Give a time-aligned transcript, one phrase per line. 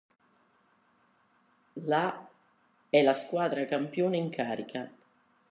[1.91, 2.27] La
[2.89, 4.91] è la squadra campione in carica.